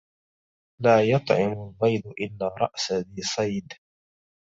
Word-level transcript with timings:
لا 0.81 1.03
يطعم 1.03 1.51
البيض 1.67 2.01
إلا 2.07 2.47
رأس 2.61 2.91
ذي 2.91 3.21
صيد 3.35 3.73